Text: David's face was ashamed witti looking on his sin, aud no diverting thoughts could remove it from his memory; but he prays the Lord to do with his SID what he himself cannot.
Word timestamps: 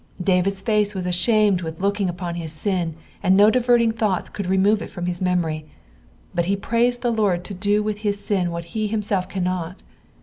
David's 0.19 0.61
face 0.61 0.95
was 0.95 1.05
ashamed 1.05 1.61
witti 1.61 1.79
looking 1.79 2.09
on 2.09 2.33
his 2.33 2.51
sin, 2.51 2.95
aud 3.23 3.33
no 3.33 3.51
diverting 3.51 3.91
thoughts 3.91 4.29
could 4.29 4.47
remove 4.47 4.81
it 4.81 4.89
from 4.89 5.05
his 5.05 5.21
memory; 5.21 5.67
but 6.33 6.45
he 6.45 6.55
prays 6.55 6.97
the 6.97 7.11
Lord 7.11 7.43
to 7.43 7.53
do 7.53 7.83
with 7.83 7.99
his 7.99 8.19
SID 8.19 8.47
what 8.49 8.65
he 8.73 8.87
himself 8.87 9.29
cannot. 9.29 9.83